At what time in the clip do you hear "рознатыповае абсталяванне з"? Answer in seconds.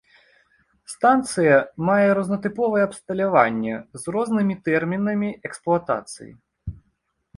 2.19-4.17